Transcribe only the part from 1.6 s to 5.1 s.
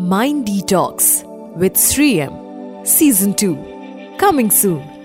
Sri M. Season 2. Coming soon.